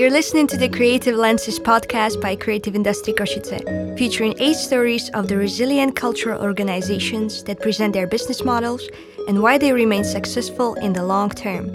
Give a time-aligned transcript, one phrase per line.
[0.00, 5.28] You're listening to the Creative Lenses podcast by Creative Industry Košice, featuring eight stories of
[5.28, 8.88] the resilient cultural organizations that present their business models
[9.28, 11.66] and why they remain successful in the long term.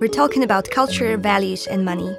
[0.00, 2.16] We're talking about culture, values, and money.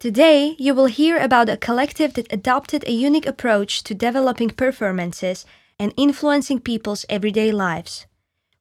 [0.00, 5.46] Today, you will hear about a collective that adopted a unique approach to developing performances
[5.78, 8.06] and influencing people's everyday lives.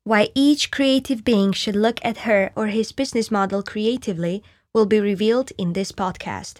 [0.03, 4.43] Why each creative being should look at her or his business model creatively
[4.75, 6.59] will be revealed in this podcast.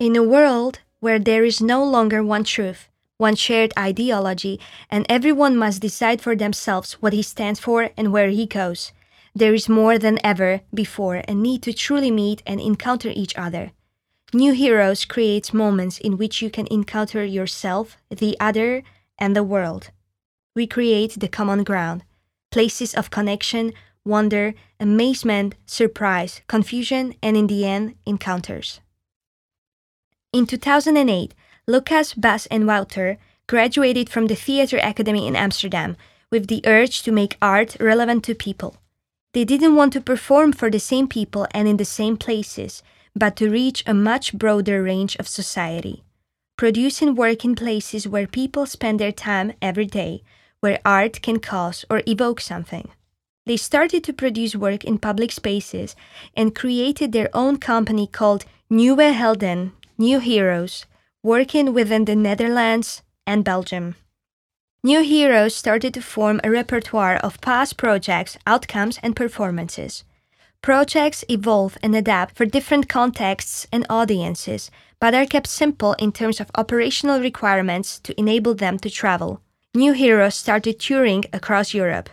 [0.00, 2.88] In a world where there is no longer one truth,
[3.18, 4.58] one shared ideology,
[4.90, 8.92] and everyone must decide for themselves what he stands for and where he goes,
[9.34, 13.72] there is more than ever before a need to truly meet and encounter each other.
[14.32, 18.82] New Heroes creates moments in which you can encounter yourself, the other,
[19.18, 19.90] and the world.
[20.54, 22.04] We create the common ground,
[22.50, 23.74] places of connection,
[24.06, 28.80] wonder, amazement, surprise, confusion, and in the end, encounters.
[30.32, 31.34] In 2008,
[31.66, 35.96] Lucas, Bas, and Wouter graduated from the Theatre Academy in Amsterdam
[36.30, 38.76] with the urge to make art relevant to people.
[39.34, 42.82] They didn't want to perform for the same people and in the same places,
[43.14, 46.02] but to reach a much broader range of society
[46.56, 50.22] producing work in places where people spend their time every day,
[50.60, 52.88] where art can cause or evoke something.
[53.46, 55.94] They started to produce work in public spaces
[56.36, 60.84] and created their own company called Nieuwe Helden, New Heroes,
[61.22, 63.94] working within the Netherlands and Belgium.
[64.82, 70.02] New Heroes started to form a repertoire of past projects, outcomes, and performances.
[70.60, 76.40] Projects evolve and adapt for different contexts and audiences, but are kept simple in terms
[76.40, 79.40] of operational requirements to enable them to travel.
[79.72, 82.10] New Heroes started touring across Europe.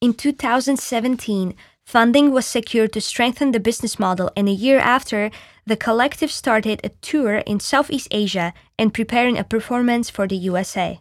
[0.00, 5.30] In 2017, funding was secured to strengthen the business model, and a year after,
[5.64, 11.00] the collective started a tour in Southeast Asia and preparing a performance for the USA.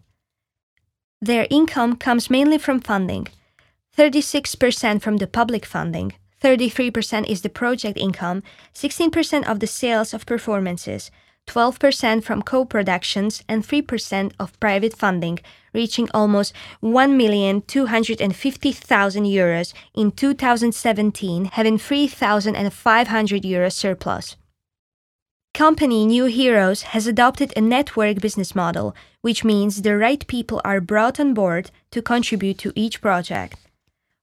[1.22, 3.28] Their income comes mainly from funding
[3.98, 8.44] 36% from the public funding, 33% is the project income,
[8.74, 11.12] 16% of the sales of performances,
[11.48, 15.38] 12% from co productions, and 3% of private funding,
[15.74, 24.36] reaching almost 1,250,000 euros in 2017, having 3,500 euros surplus.
[25.54, 30.82] Company New Heroes has adopted a network business model, which means the right people are
[30.82, 33.58] brought on board to contribute to each project.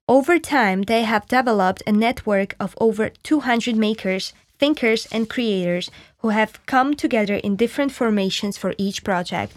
[0.07, 6.29] Over time, they have developed a network of over 200 makers, thinkers, and creators who
[6.29, 9.53] have come together in different formations for each project.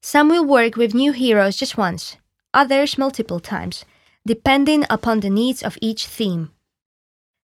[0.00, 2.16] Some will work with new heroes just once,
[2.54, 3.84] others multiple times,
[4.24, 6.44] depending upon the needs of each theme.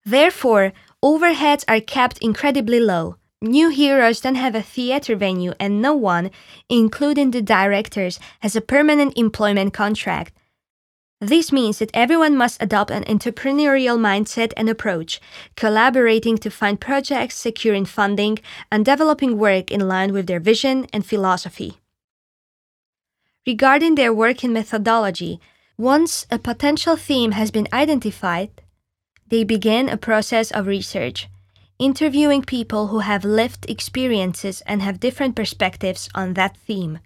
[0.06, 0.72] Therefore,
[1.04, 3.16] overheads are kept incredibly low.
[3.42, 6.30] New heroes don't have a theater venue, and no one,
[6.70, 10.32] including the directors, has a permanent employment contract
[11.22, 15.20] this means that everyone must adopt an entrepreneurial mindset and approach,
[15.56, 18.40] collaborating to find projects, securing funding,
[18.72, 21.74] and developing work in line with their vision and philosophy.
[23.46, 25.40] Regarding their work working methodology,
[25.78, 28.50] once a potential theme has been identified,
[29.28, 31.28] they begin a process of research,
[31.78, 36.98] interviewing people who have lived experiences and have different perspectives on that theme.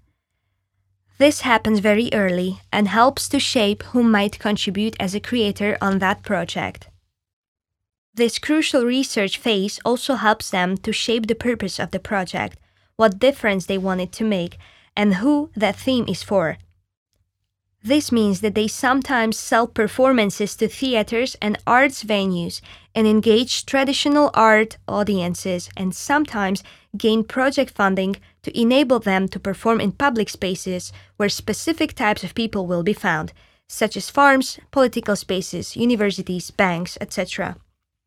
[1.19, 5.99] This happens very early and helps to shape who might contribute as a creator on
[5.99, 6.89] that project.
[8.15, 12.59] This crucial research phase also helps them to shape the purpose of the project,
[12.97, 14.59] what difference they want it to make,
[14.95, 16.59] and who that theme is for.
[17.83, 22.61] This means that they sometimes sell performances to theaters and arts venues
[22.95, 26.65] and engage traditional art audiences and sometimes
[26.99, 32.35] gain project funding to enable them to perform in public spaces where specific types of
[32.35, 33.33] people will be found,
[33.69, 37.57] such as farms, political spaces, universities, banks, etc.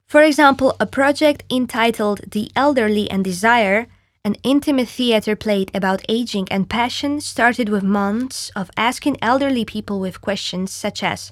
[0.07, 3.87] For example, a project entitled The Elderly and Desire
[4.25, 9.99] an intimate theater played about aging and passion started with months of asking elderly people
[9.99, 11.31] with questions such as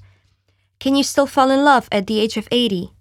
[0.79, 2.93] Can you still fall in love at the age of 80?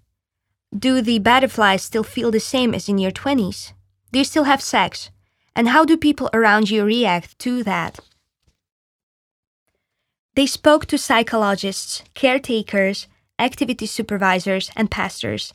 [0.77, 3.71] Do the butterflies still feel the same as in your 20s?
[4.11, 5.11] Do you still have sex?
[5.55, 7.99] And how do people around you react to that?
[10.35, 13.07] They spoke to psychologists, caretakers,
[13.39, 15.51] activity supervisors, and pastors.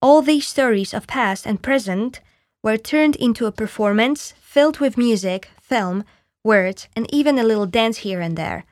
[0.00, 2.20] All these stories of past and present
[2.62, 6.04] were turned into a performance filled with music, film,
[6.42, 8.64] words, and even a little dance here and there.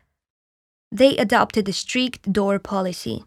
[0.93, 3.25] they adopted a strict door policy.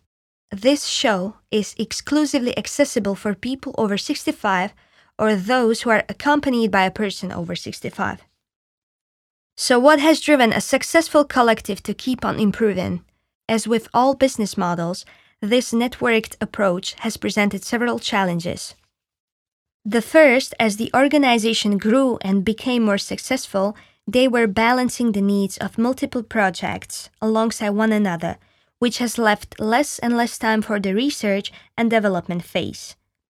[0.52, 4.74] This show is exclusively accessible for people over 65
[5.20, 8.22] or those who are accompanied by a person over 65.
[9.56, 13.04] So, what has driven a successful collective to keep on improving?
[13.50, 15.06] As with all business models,
[15.42, 18.76] this networked approach has presented several challenges.
[19.86, 23.76] The first, as the organization grew and became more successful,
[24.06, 28.38] they were balancing the needs of multiple projects alongside one another,
[28.80, 32.96] which has left less and less time for the research and development phase.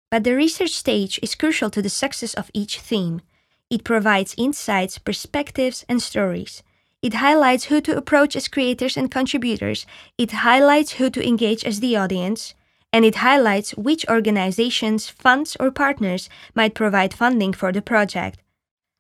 [0.10, 3.22] But the research stage is crucial to the success of each theme.
[3.70, 6.64] It provides insights, perspectives, and stories.
[7.02, 9.86] It highlights who to approach as creators and contributors.
[10.18, 12.54] It highlights who to engage as the audience.
[12.94, 18.40] And it highlights which organizations, funds, or partners might provide funding for the project.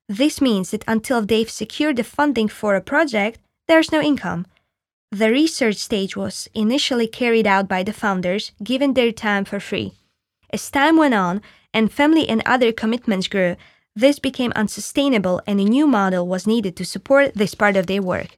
[0.09, 4.45] This means that until they've secured the funding for a project, there's no income.
[5.11, 9.93] The research stage was initially carried out by the founders, given their time for free.
[10.51, 11.41] As time went on
[11.73, 13.55] and family and other commitments grew,
[13.95, 18.01] this became unsustainable and a new model was needed to support this part of their
[18.01, 18.37] work.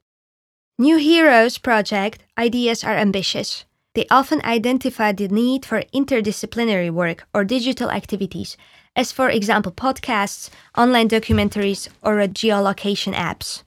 [0.78, 3.66] New Heroes project ideas are ambitious.
[3.94, 8.56] They often identify the need for interdisciplinary work or digital activities,
[8.96, 13.64] as for example podcasts, online documentaries, or geolocation apps.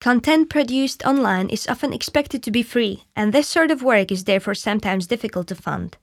[0.00, 4.24] Content produced online is often expected to be free, and this sort of work is
[4.24, 5.96] therefore sometimes difficult to fund.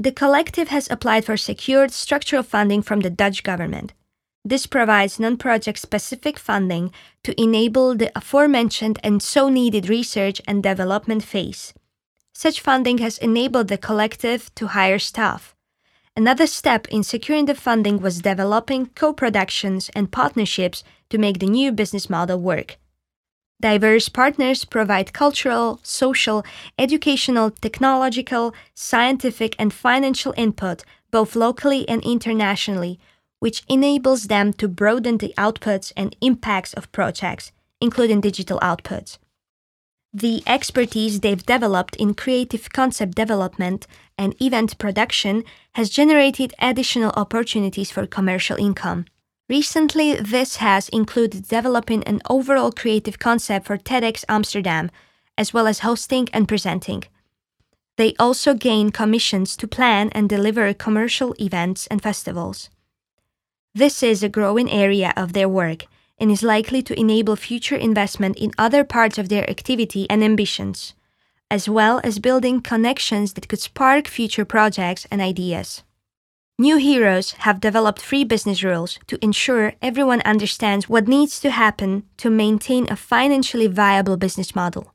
[0.00, 3.92] The collective has applied for secured structural funding from the Dutch government.
[4.42, 6.90] This provides non project specific funding
[7.22, 11.74] to enable the aforementioned and so needed research and development phase.
[12.32, 15.54] Such funding has enabled the collective to hire staff.
[16.16, 21.46] Another step in securing the funding was developing co productions and partnerships to make the
[21.46, 22.78] new business model work.
[23.60, 26.44] Diverse partners provide cultural, social,
[26.78, 32.98] educational, technological, scientific, and financial input, both locally and internationally,
[33.38, 37.52] which enables them to broaden the outputs and impacts of projects,
[37.82, 39.18] including digital outputs.
[40.12, 43.86] The expertise they've developed in creative concept development
[44.16, 49.04] and event production has generated additional opportunities for commercial income.
[49.50, 54.92] Recently, this has included developing an overall creative concept for TEDx Amsterdam,
[55.36, 57.02] as well as hosting and presenting.
[57.96, 62.70] They also gain commissions to plan and deliver commercial events and festivals.
[63.74, 65.86] This is a growing area of their work
[66.16, 70.94] and is likely to enable future investment in other parts of their activity and ambitions,
[71.50, 75.82] as well as building connections that could spark future projects and ideas.
[76.60, 82.02] New Heroes have developed free business rules to ensure everyone understands what needs to happen
[82.18, 84.92] to maintain a financially viable business model.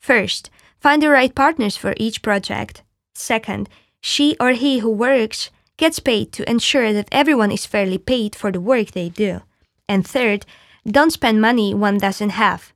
[0.00, 0.50] First,
[0.80, 2.82] find the right partners for each project.
[3.14, 3.68] Second,
[4.00, 8.50] she or he who works gets paid to ensure that everyone is fairly paid for
[8.50, 9.42] the work they do.
[9.88, 10.44] And third,
[10.84, 12.73] don't spend money one doesn't have.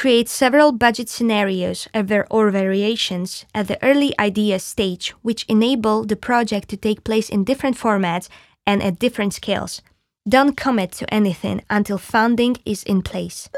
[0.00, 1.86] Create several budget scenarios
[2.30, 7.44] or variations at the early idea stage, which enable the project to take place in
[7.44, 8.30] different formats
[8.66, 9.82] and at different scales.
[10.26, 13.50] Don't commit to anything until funding is in place.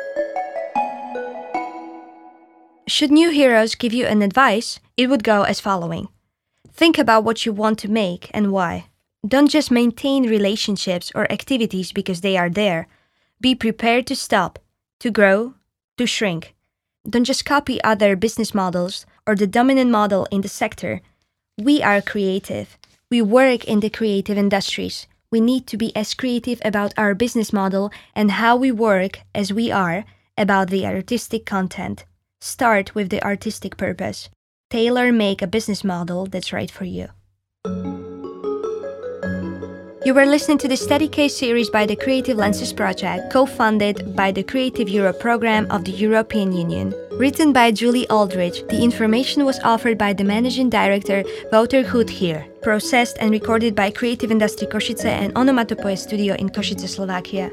[2.88, 6.08] Should new heroes give you an advice, it would go as following.
[6.72, 8.86] Think about what you want to make and why.
[9.24, 12.88] Don't just maintain relationships or activities because they are there.
[13.40, 14.58] Be prepared to stop,
[14.98, 15.54] to grow,
[15.98, 16.54] to shrink.
[17.08, 21.00] Don't just copy other business models or the dominant model in the sector.
[21.58, 22.78] We are creative.
[23.10, 25.06] We work in the creative industries.
[25.30, 29.52] We need to be as creative about our business model and how we work as
[29.52, 30.04] we are
[30.36, 32.04] about the artistic content.
[32.40, 34.28] Start with the artistic purpose.
[34.70, 37.08] Tailor make a business model that's right for you.
[40.04, 44.16] You were listening to the Study Case series by the Creative Lenses Project, co funded
[44.16, 46.92] by the Creative Europe program of the European Union.
[47.12, 52.44] Written by Julie Aldridge, the information was offered by the managing director Wouter Hood here.
[52.62, 57.52] Processed and recorded by Creative Industry Košice and Onomatopoe Studio in Košice, Slovakia.